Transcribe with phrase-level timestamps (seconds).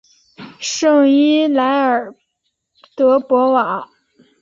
[0.59, 2.15] 圣伊莱尔
[2.95, 3.87] 德博瓦。